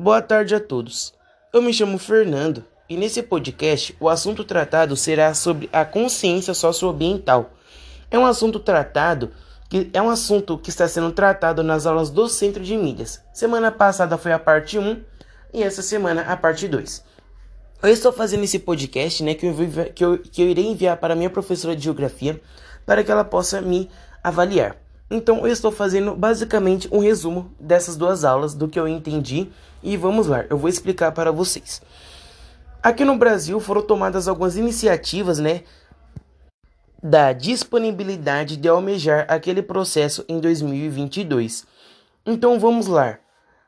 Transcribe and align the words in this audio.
Boa 0.00 0.22
tarde 0.22 0.54
a 0.54 0.60
todos. 0.60 1.12
Eu 1.52 1.60
me 1.60 1.74
chamo 1.74 1.98
Fernando 1.98 2.64
e 2.88 2.96
nesse 2.96 3.20
podcast 3.20 3.96
o 3.98 4.08
assunto 4.08 4.44
tratado 4.44 4.94
será 4.94 5.34
sobre 5.34 5.68
a 5.72 5.84
consciência 5.84 6.54
socioambiental. 6.54 7.50
É 8.08 8.16
um 8.16 8.24
assunto 8.24 8.60
tratado 8.60 9.32
que 9.68 9.90
é 9.92 10.00
um 10.00 10.08
assunto 10.08 10.56
que 10.56 10.70
está 10.70 10.86
sendo 10.86 11.10
tratado 11.10 11.64
nas 11.64 11.84
aulas 11.84 12.10
do 12.10 12.28
Centro 12.28 12.62
de 12.62 12.76
Mídias. 12.76 13.20
Semana 13.34 13.72
passada 13.72 14.16
foi 14.16 14.30
a 14.30 14.38
parte 14.38 14.78
1 14.78 15.02
e 15.52 15.64
essa 15.64 15.82
semana 15.82 16.22
a 16.22 16.36
parte 16.36 16.68
2. 16.68 17.04
Eu 17.82 17.88
estou 17.88 18.12
fazendo 18.12 18.44
esse 18.44 18.60
podcast, 18.60 19.24
né, 19.24 19.34
que 19.34 19.46
eu, 19.46 19.54
que 19.92 20.04
eu, 20.04 20.18
que 20.18 20.42
eu 20.42 20.48
irei 20.48 20.68
enviar 20.68 20.96
para 20.98 21.16
minha 21.16 21.28
professora 21.28 21.74
de 21.74 21.82
geografia 21.82 22.40
para 22.86 23.02
que 23.02 23.10
ela 23.10 23.24
possa 23.24 23.60
me 23.60 23.90
avaliar. 24.22 24.76
Então 25.10 25.46
eu 25.46 25.52
estou 25.52 25.72
fazendo 25.72 26.14
basicamente 26.14 26.88
um 26.92 26.98
resumo 26.98 27.50
dessas 27.58 27.96
duas 27.96 28.24
aulas 28.24 28.54
do 28.54 28.68
que 28.68 28.78
eu 28.78 28.86
entendi 28.86 29.48
e 29.82 29.96
vamos 29.96 30.26
lá, 30.26 30.44
eu 30.50 30.58
vou 30.58 30.68
explicar 30.68 31.12
para 31.12 31.32
vocês. 31.32 31.80
Aqui 32.82 33.04
no 33.04 33.16
Brasil 33.16 33.58
foram 33.58 33.82
tomadas 33.82 34.28
algumas 34.28 34.56
iniciativas, 34.56 35.38
né, 35.38 35.62
da 37.02 37.32
disponibilidade 37.32 38.56
de 38.56 38.68
almejar 38.68 39.24
aquele 39.28 39.62
processo 39.62 40.24
em 40.28 40.40
2022. 40.40 41.66
Então 42.26 42.58
vamos 42.58 42.86
lá. 42.86 43.18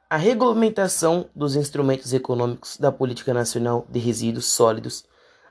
A 0.08 0.16
regulamentação 0.16 1.28
dos 1.34 1.54
instrumentos 1.54 2.12
econômicos 2.12 2.76
da 2.76 2.90
Política 2.90 3.32
Nacional 3.32 3.86
de 3.88 4.00
Resíduos 4.00 4.46
Sólidos, 4.46 5.04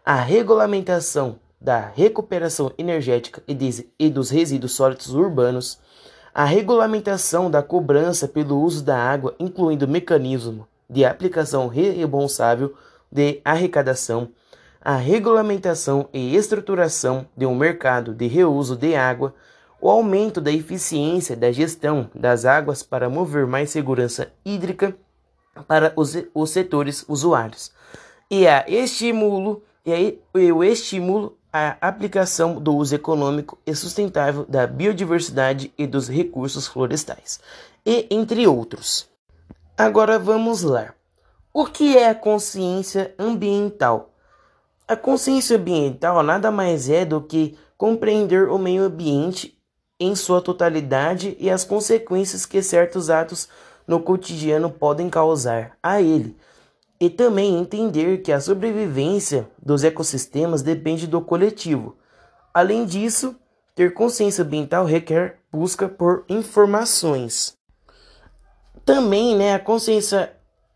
a 0.06 0.16
regulamentação 0.16 1.40
da 1.60 1.92
recuperação 1.94 2.72
energética 2.78 3.44
e, 3.48 3.54
de, 3.54 3.88
e 4.00 4.10
dos 4.10 4.30
resíduos 4.30 4.74
sólidos 4.74 5.14
urbanos, 5.14 5.80
a 6.34 6.46
regulamentação 6.46 7.52
da 7.52 7.62
cobrança 7.62 8.28
pelo 8.28 8.62
uso 8.62 8.84
da 8.84 8.98
água, 8.98 9.36
incluindo 9.40 9.88
mecanismo 9.88 10.68
de 10.90 11.04
aplicação 11.04 11.68
responsável 11.68 12.74
de 13.12 13.42
arrecadação, 13.44 14.30
a 14.82 14.96
regulamentação 14.96 16.08
e 16.14 16.36
estruturação 16.36 17.28
de 17.36 17.46
um 17.46 17.56
mercado 17.56 18.14
de 18.14 18.28
reuso 18.28 18.76
de 18.78 18.96
água, 18.96 19.34
o 19.82 19.90
aumento 19.90 20.40
da 20.40 20.52
eficiência 20.52 21.36
da 21.36 21.52
gestão 21.52 22.10
das 22.14 22.46
águas 22.46 22.84
para 22.84 23.10
mover 23.10 23.46
mais 23.46 23.70
segurança 23.70 24.32
hídrica 24.46 24.96
para 25.68 25.92
os, 25.96 26.16
os 26.34 26.50
setores 26.52 27.04
usuários, 27.08 27.72
e 28.32 28.48
a 28.48 28.66
estimulo 28.68 29.64
e, 29.86 29.94
a, 29.94 30.40
e 30.40 30.52
o 30.52 30.64
estímulo 30.64 31.38
a 31.52 31.76
aplicação 31.82 32.62
do 32.62 32.76
uso 32.76 32.96
econômico 32.96 33.58
e 33.66 33.74
sustentável 33.76 34.46
da 34.48 34.68
biodiversidade 34.68 35.74
e 35.78 35.88
dos 35.88 36.08
recursos 36.08 36.68
florestais, 36.68 37.40
e 37.86 38.08
entre 38.12 38.48
outros. 38.48 39.08
Agora 39.78 40.20
vamos 40.20 40.62
lá. 40.62 40.94
O 41.52 41.66
que 41.66 41.98
é 41.98 42.10
a 42.10 42.16
consciência 42.16 43.14
ambiental? 43.18 44.14
A 44.88 44.96
consciência 44.96 45.58
ambiental 45.58 46.22
nada 46.22 46.52
mais 46.52 46.90
é 46.90 47.04
do 47.04 47.22
que 47.22 47.58
compreender 47.78 48.50
o 48.50 48.58
meio 48.58 48.84
ambiente 48.84 49.58
em 50.00 50.16
sua 50.16 50.42
totalidade 50.42 51.36
e 51.40 51.50
as 51.50 51.64
consequências 51.64 52.46
que 52.46 52.62
certos 52.62 53.10
atos 53.10 53.50
no 53.88 54.00
cotidiano 54.00 54.70
podem 54.70 55.10
causar 55.10 55.78
a 55.82 56.02
ele 56.02 56.38
e 57.00 57.10
também 57.10 57.58
entender 57.58 58.22
que 58.22 58.32
a 58.32 58.42
sobrevivência 58.42 59.50
dos 59.62 59.84
ecossistemas 59.84 60.62
depende 60.62 61.08
do 61.08 61.22
coletivo. 61.22 61.98
Além 62.54 62.86
disso, 62.86 63.36
ter 63.74 63.94
consciência 63.94 64.44
ambiental 64.44 64.86
requer 64.86 65.40
busca 65.52 65.88
por 65.88 66.26
informações. 66.28 67.58
Também, 68.84 69.36
né, 69.36 69.54
a 69.54 69.60
consciência 69.60 70.34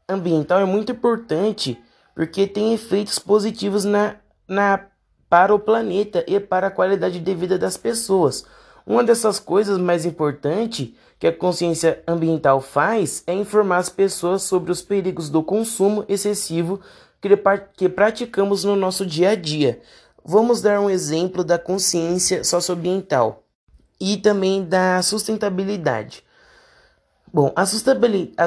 ambiental 0.08 0.60
é 0.60 0.66
muito 0.66 0.92
importante 0.92 1.82
porque 2.16 2.48
tem 2.48 2.74
efeitos 2.74 3.20
positivos 3.20 3.84
na, 3.84 4.18
na 4.48 4.88
para 5.30 5.54
o 5.54 5.60
planeta 5.60 6.24
e 6.28 6.40
para 6.40 6.68
a 6.68 6.72
qualidade 6.72 7.20
de 7.20 7.36
vida 7.36 7.58
das 7.58 7.76
pessoas. 7.76 8.46
Uma 8.86 9.04
dessas 9.04 9.40
coisas 9.40 9.78
mais 9.78 10.06
importantes 10.06 10.94
que 11.18 11.28
a 11.28 11.32
consciência 11.32 12.04
ambiental 12.06 12.60
faz 12.60 13.24
é 13.26 13.34
informar 13.34 13.78
as 13.78 13.90
pessoas 13.90 14.44
sobre 14.44 14.72
os 14.72 14.82
perigos 14.82 15.30
do 15.30 15.42
consumo 15.42 16.04
excessivo 16.10 16.82
que 17.74 17.88
praticamos 17.88 18.66
no 18.66 18.76
nosso 18.76 19.06
dia 19.06 19.30
a 19.30 19.36
dia. 19.36 19.82
Vamos 20.26 20.62
dar 20.62 20.82
um 20.82 20.90
exemplo 20.90 21.44
da 21.44 21.58
consciência 21.58 22.44
socioambiental 22.44 23.44
e 24.02 24.18
também 24.18 24.66
da 24.66 25.02
sustentabilidade. 25.02 26.24
Bom, 27.34 27.54
a 27.56 27.66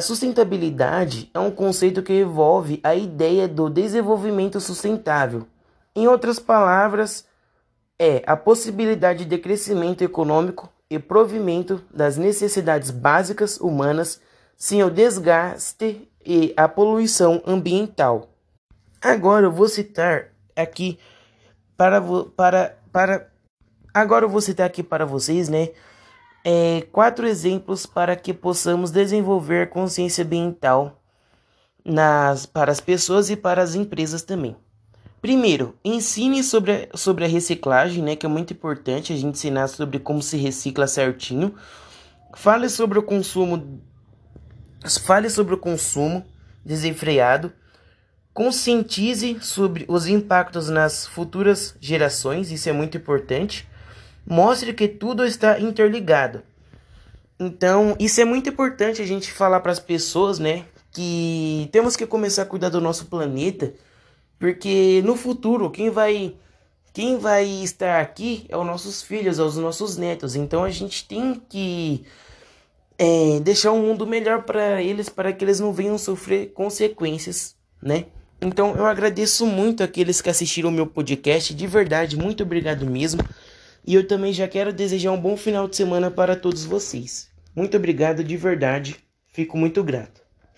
sustentabilidade 0.00 1.30
é 1.32 1.38
um 1.38 1.50
conceito 1.50 2.02
que 2.02 2.12
envolve 2.12 2.78
a 2.84 2.94
ideia 2.94 3.48
do 3.48 3.70
desenvolvimento 3.70 4.60
sustentável. 4.60 5.46
Em 5.94 6.06
outras 6.06 6.38
palavras, 6.38 7.24
é 7.98 8.22
a 8.26 8.36
possibilidade 8.36 9.24
de 9.24 9.38
crescimento 9.38 10.02
econômico 10.02 10.70
e 10.88 10.98
provimento 10.98 11.82
das 11.92 12.16
necessidades 12.16 12.90
básicas 12.90 13.58
humanas 13.58 14.20
sem 14.56 14.82
o 14.82 14.90
desgaste 14.90 16.08
e 16.24 16.52
a 16.56 16.68
poluição 16.68 17.42
ambiental. 17.46 18.30
Agora 19.00 19.46
eu 19.46 19.52
vou 19.52 19.68
citar 19.68 20.28
aqui 20.54 20.98
para 21.76 22.00
para 22.36 22.78
para 22.92 23.28
agora 23.92 24.24
eu 24.24 24.28
vou 24.28 24.40
citar 24.40 24.66
aqui 24.66 24.82
para 24.82 25.04
vocês, 25.04 25.48
né, 25.48 25.70
é, 26.44 26.82
quatro 26.92 27.26
exemplos 27.26 27.86
para 27.86 28.16
que 28.16 28.32
possamos 28.32 28.90
desenvolver 28.90 29.68
consciência 29.68 30.24
ambiental 30.24 31.02
nas 31.84 32.46
para 32.46 32.72
as 32.72 32.80
pessoas 32.80 33.30
e 33.30 33.36
para 33.36 33.62
as 33.62 33.74
empresas 33.74 34.22
também. 34.22 34.56
Primeiro, 35.26 35.74
ensine 35.84 36.40
sobre 36.44 36.88
a, 36.92 36.96
sobre 36.96 37.24
a 37.24 37.26
reciclagem, 37.26 38.00
né, 38.00 38.14
que 38.14 38.24
é 38.24 38.28
muito 38.28 38.52
importante 38.52 39.12
a 39.12 39.16
gente 39.16 39.34
ensinar 39.34 39.66
sobre 39.66 39.98
como 39.98 40.22
se 40.22 40.36
recicla 40.36 40.86
certinho. 40.86 41.52
Fale 42.36 42.68
sobre 42.68 43.00
o 43.00 43.02
consumo 43.02 43.82
fale 45.04 45.28
sobre 45.28 45.54
o 45.54 45.58
consumo 45.58 46.24
desenfreado. 46.64 47.52
Conscientize 48.32 49.38
sobre 49.40 49.84
os 49.88 50.06
impactos 50.06 50.68
nas 50.68 51.08
futuras 51.08 51.74
gerações, 51.80 52.52
isso 52.52 52.68
é 52.68 52.72
muito 52.72 52.96
importante. 52.96 53.68
Mostre 54.24 54.72
que 54.72 54.86
tudo 54.86 55.26
está 55.26 55.58
interligado. 55.58 56.44
Então, 57.40 57.96
isso 57.98 58.20
é 58.20 58.24
muito 58.24 58.48
importante 58.48 59.02
a 59.02 59.04
gente 59.04 59.32
falar 59.32 59.58
para 59.58 59.72
as 59.72 59.80
pessoas, 59.80 60.38
né, 60.38 60.66
que 60.92 61.68
temos 61.72 61.96
que 61.96 62.06
começar 62.06 62.42
a 62.42 62.46
cuidar 62.46 62.68
do 62.68 62.80
nosso 62.80 63.06
planeta 63.06 63.74
porque 64.38 65.02
no 65.04 65.16
futuro, 65.16 65.70
quem 65.70 65.90
vai 65.90 66.34
quem 66.92 67.18
vai 67.18 67.44
estar 67.44 68.00
aqui 68.00 68.46
é 68.48 68.56
os 68.56 68.64
nossos 68.64 69.02
filhos, 69.02 69.38
é 69.38 69.42
os 69.42 69.58
nossos 69.58 69.98
netos. 69.98 70.34
Então 70.34 70.64
a 70.64 70.70
gente 70.70 71.06
tem 71.06 71.34
que 71.46 72.06
é, 72.98 73.38
deixar 73.40 73.72
um 73.72 73.82
mundo 73.82 74.06
melhor 74.06 74.44
para 74.44 74.82
eles, 74.82 75.08
para 75.08 75.30
que 75.32 75.44
eles 75.44 75.60
não 75.60 75.72
venham 75.72 75.98
sofrer 75.98 76.52
consequências, 76.54 77.54
né? 77.82 78.06
Então 78.40 78.74
eu 78.76 78.86
agradeço 78.86 79.46
muito 79.46 79.82
aqueles 79.82 80.20
que 80.20 80.30
assistiram 80.30 80.70
o 80.70 80.72
meu 80.72 80.86
podcast, 80.86 81.54
de 81.54 81.66
verdade, 81.66 82.16
muito 82.16 82.42
obrigado 82.42 82.86
mesmo. 82.86 83.22
E 83.86 83.94
eu 83.94 84.06
também 84.06 84.32
já 84.32 84.48
quero 84.48 84.72
desejar 84.72 85.12
um 85.12 85.20
bom 85.20 85.36
final 85.36 85.68
de 85.68 85.76
semana 85.76 86.10
para 86.10 86.34
todos 86.34 86.64
vocês. 86.64 87.28
Muito 87.54 87.76
obrigado 87.76 88.24
de 88.24 88.36
verdade, 88.36 88.96
fico 89.32 89.56
muito 89.56 89.84
grato. 89.84 90.25